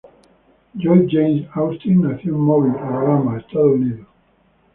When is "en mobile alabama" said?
2.33-3.37